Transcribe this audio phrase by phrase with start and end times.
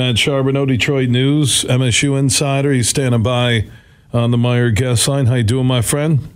[0.00, 2.72] Matt Charboneau, Detroit News, MSU Insider.
[2.72, 3.68] He's standing by
[4.14, 5.26] on the Meijer guest line.
[5.26, 6.26] How you doing, my friend?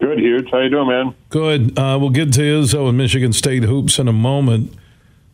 [0.00, 0.48] Good, Huge.
[0.50, 1.14] How you doing, man?
[1.28, 1.78] Good.
[1.78, 4.72] Uh, we'll get to Izzo and Michigan State hoops in a moment.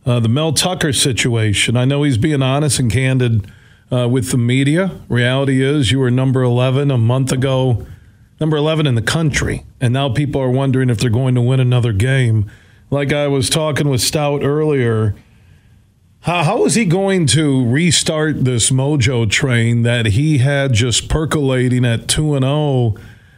[0.04, 1.76] Uh, the Mel Tucker situation.
[1.76, 3.48] I know he's being honest and candid
[3.92, 4.90] uh, with the media.
[5.08, 7.86] Reality is, you were number 11 a month ago,
[8.40, 11.60] number 11 in the country, and now people are wondering if they're going to win
[11.60, 12.50] another game.
[12.90, 15.14] Like I was talking with Stout earlier,
[16.22, 21.84] how, how is he going to restart this mojo train that he had just percolating
[21.84, 22.94] at 2 and 0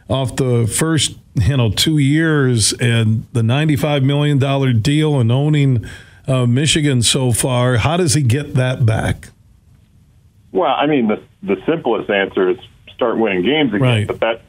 [0.07, 5.83] off the first, you know, 2 years and the 95 million dollar deal and owning
[6.27, 7.77] uh, Michigan so far?
[7.77, 9.29] How does he get that back?
[10.51, 12.57] Well, I mean, the the simplest answer is
[12.93, 13.81] start winning games again.
[13.81, 14.07] Right.
[14.07, 14.41] But that,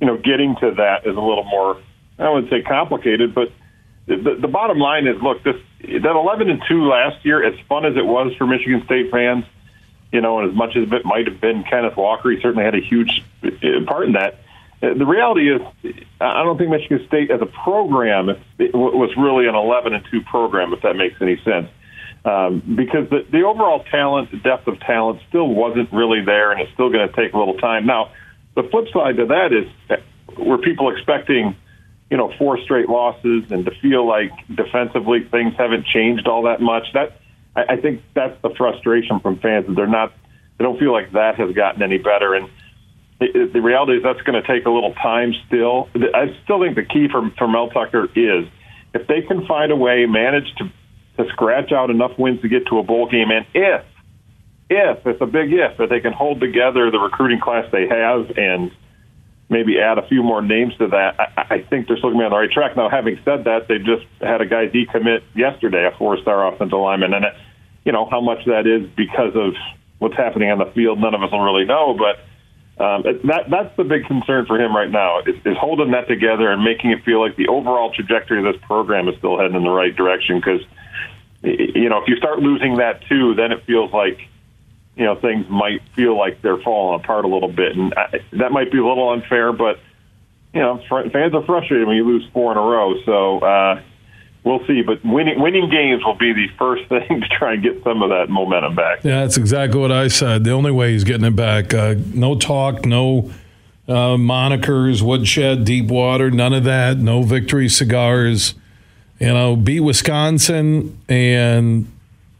[0.00, 1.80] you know, getting to that is a little more,
[2.18, 3.50] I wouldn't say complicated, but
[4.06, 5.56] the, the bottom line is, look, this
[5.86, 9.44] that 11 and two last year, as fun as it was for Michigan State fans,
[10.12, 12.74] you know, and as much as it might have been Kenneth Walker, he certainly had
[12.74, 13.24] a huge
[13.86, 14.40] part in that.
[14.82, 15.62] Uh, The reality is,
[16.20, 18.26] I don't think Michigan State as a program
[18.58, 21.68] was really an 11 and two program, if that makes any sense.
[22.24, 26.60] Um, because the, the overall talent, the depth of talent, still wasn't really there, and
[26.60, 27.86] it's still going to take a little time.
[27.86, 28.10] Now,
[28.56, 31.54] the flip side to that is, uh, were people expecting,
[32.10, 36.60] you know, four straight losses, and to feel like defensively things haven't changed all that
[36.60, 36.84] much?
[36.94, 37.18] That
[37.54, 40.12] I, I think that's the frustration from fans that they're not,
[40.58, 42.48] they don't feel like that has gotten any better, and
[43.20, 45.88] it, the reality is that's going to take a little time still.
[46.14, 48.46] I still think the key for, for Mel Tucker is
[48.94, 50.70] if they can find a way, manage to,
[51.16, 53.84] to scratch out enough wins to get to a bowl game, and if,
[54.68, 58.30] if, it's a big if, that they can hold together the recruiting class they have
[58.36, 58.70] and
[59.48, 62.22] maybe add a few more names to that, I, I think they're still going to
[62.22, 62.76] be on the right track.
[62.76, 67.14] Now, having said that, they just had a guy decommit yesterday, a four-star offensive lineman,
[67.14, 67.26] and,
[67.84, 69.54] you know, how much that is because of
[69.98, 72.18] what's happening on the field, none of us will really know, but
[72.78, 76.50] um, that that's the big concern for him right now is, is holding that together
[76.50, 79.64] and making it feel like the overall trajectory of this program is still heading in
[79.64, 80.36] the right direction.
[80.36, 80.60] Because
[81.42, 84.28] you know, if you start losing that too, then it feels like
[84.96, 88.52] you know things might feel like they're falling apart a little bit, and I, that
[88.52, 89.52] might be a little unfair.
[89.52, 89.78] But
[90.54, 92.94] you know, fans are frustrated when you lose four in a row.
[93.04, 93.38] So.
[93.40, 93.82] Uh,
[94.46, 94.80] we'll see.
[94.80, 98.08] But winning winning games will be the first thing to try and get some of
[98.08, 99.04] that momentum back.
[99.04, 100.44] Yeah, that's exactly what I said.
[100.44, 101.74] The only way he's getting it back.
[101.74, 103.30] Uh, no talk, no
[103.88, 106.96] uh, monikers, woodshed, deep water, none of that.
[106.96, 108.54] No victory cigars.
[109.18, 111.90] You know, beat Wisconsin and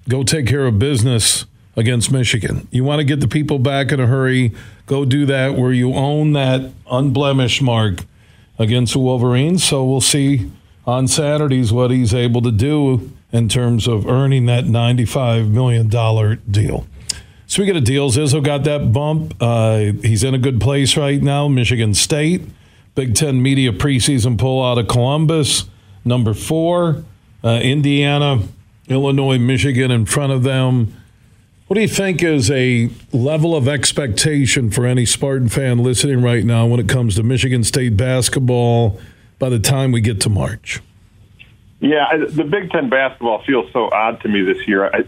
[0.08, 2.66] go take care of business against Michigan.
[2.70, 4.52] You want to get the people back in a hurry.
[4.86, 8.04] Go do that where you own that unblemished mark
[8.58, 9.62] against the Wolverines.
[9.62, 10.50] So we'll see
[10.86, 15.88] on Saturdays what he's able to do in terms of earning that $95 million
[16.50, 16.86] deal.
[17.46, 19.34] Speaking of deals, Izzo got that bump.
[19.40, 21.46] Uh, he's in a good place right now.
[21.46, 22.42] Michigan State,
[22.94, 25.66] Big Ten media preseason poll out of Columbus.
[26.04, 27.04] Number four,
[27.44, 28.42] uh, Indiana,
[28.88, 30.94] Illinois, Michigan in front of them.
[31.66, 36.44] What do you think is a level of expectation for any Spartan fan listening right
[36.44, 39.00] now when it comes to Michigan State basketball?
[39.38, 40.80] by the time we get to March.
[41.80, 44.86] Yeah, the Big Ten basketball feels so odd to me this year.
[44.86, 45.04] I,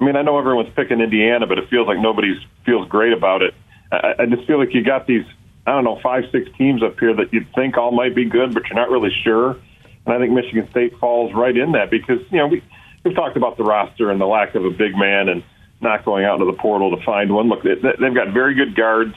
[0.00, 2.34] I mean, I know everyone's picking Indiana, but it feels like nobody
[2.64, 3.54] feels great about it.
[3.92, 5.24] I, I just feel like you got these,
[5.66, 8.54] I don't know, five, six teams up here that you'd think all might be good,
[8.54, 9.58] but you're not really sure.
[10.06, 12.62] And I think Michigan State falls right in that because, you know, we,
[13.04, 15.42] we've talked about the roster and the lack of a big man and
[15.86, 17.48] not going out into the portal to find one.
[17.48, 19.14] Look, they've got very good guards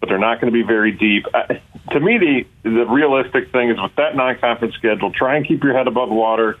[0.00, 1.26] but they're not going to be very deep.
[1.32, 1.54] Uh,
[1.92, 5.76] to me, the the realistic thing is with that non-conference schedule, try and keep your
[5.76, 6.58] head above water,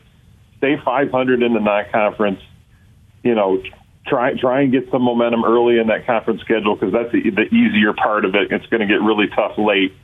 [0.58, 2.40] stay 500 in the non-conference.
[3.22, 3.62] You know,
[4.06, 7.54] try try and get some momentum early in that conference schedule because that's the, the
[7.54, 8.52] easier part of it.
[8.52, 9.94] It's going to get really tough late,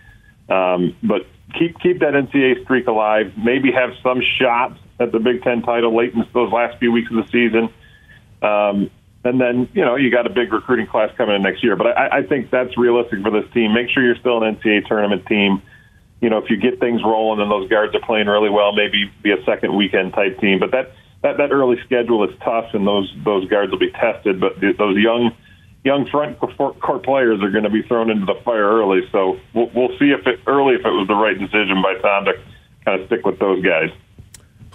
[0.49, 1.27] um, but
[1.59, 3.33] keep keep that NCAA streak alive.
[3.37, 7.11] Maybe have some shots at the Big Ten title late in those last few weeks
[7.11, 7.69] of the season.
[8.43, 8.91] Um,
[9.27, 11.77] and then, you know, you got a big recruiting class coming in next year.
[11.77, 13.75] But I, I think that's realistic for this team.
[13.75, 15.63] Make sure you're still an NCAA tournament team.
[16.21, 19.11] You know, if you get things rolling and those guards are playing really well, maybe
[19.23, 20.59] be a second weekend type team.
[20.59, 20.93] But that
[21.23, 24.41] that, that early schedule is tough, and those those guards will be tested.
[24.41, 25.33] But those young
[25.85, 29.03] young front court players are going to be thrown into the fire early.
[29.13, 32.25] So we'll, we'll see if it early if it was the right decision by Tom
[32.27, 32.33] to
[32.85, 33.91] kind of stick with those guys.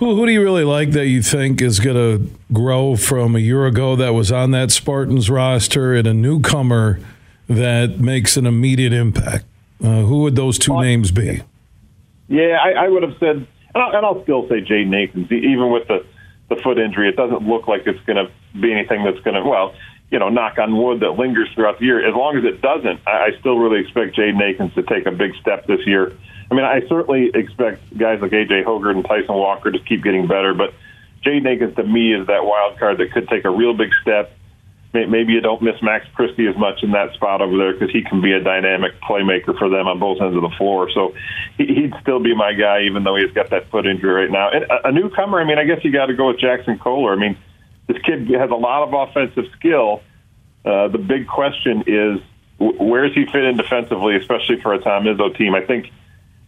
[0.01, 3.39] Who, who do you really like that you think is going to grow from a
[3.39, 6.99] year ago that was on that Spartans roster and a newcomer
[7.47, 9.45] that makes an immediate impact?
[9.79, 11.43] Uh, who would those two names be?
[12.29, 15.31] Yeah, I, I would have said, and I'll, and I'll still say Jaden Akins.
[15.31, 16.03] Even with the,
[16.49, 19.47] the foot injury, it doesn't look like it's going to be anything that's going to
[19.47, 19.75] well,
[20.09, 22.09] you know, knock on wood that lingers throughout the year.
[22.09, 25.11] As long as it doesn't, I, I still really expect Jaden Akins to take a
[25.11, 26.11] big step this year.
[26.51, 30.27] I mean, I certainly expect guys like AJ Hoggard and Tyson Walker to keep getting
[30.27, 30.73] better, but
[31.25, 34.35] Jaden Akins to me is that wild card that could take a real big step.
[34.93, 38.03] Maybe you don't miss Max Christie as much in that spot over there because he
[38.03, 40.89] can be a dynamic playmaker for them on both ends of the floor.
[40.93, 41.15] So
[41.57, 44.49] he'd still be my guy, even though he's got that foot injury right now.
[44.51, 47.13] And a newcomer, I mean, I guess you got to go with Jaxon Kohler.
[47.13, 47.37] I mean,
[47.87, 50.01] this kid has a lot of offensive skill.
[50.65, 52.19] Uh, the big question is
[52.59, 55.55] where does he fit in defensively, especially for a Tom Izzo team?
[55.55, 55.89] I think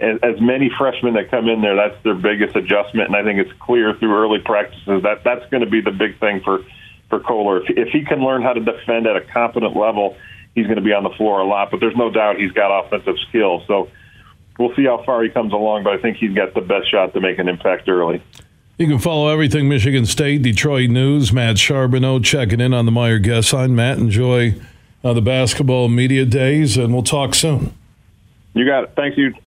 [0.04, 3.40] as, as many freshmen that come in there, that's their biggest adjustment, and I think
[3.40, 6.64] it's clear through early practices that that's going to be the big thing for
[7.10, 7.62] for Kohler.
[7.62, 10.18] If, if he can learn how to defend at a competent level,
[10.56, 11.72] he's going to be on the floor a lot.
[11.72, 13.64] But there's no doubt he's got offensive skill.
[13.68, 13.90] So
[14.58, 15.84] we'll see how far he comes along.
[15.84, 18.22] But I think he's got the best shot to make an impact early.
[18.78, 21.32] You can follow everything Michigan State, Detroit news.
[21.32, 23.76] Matt Charboneau checking in on the Meijer guest line.
[23.76, 24.56] Matt, enjoy
[25.04, 27.74] uh, the basketball media days, and we'll talk soon.
[28.54, 28.94] You got it.
[28.96, 29.34] Thank you.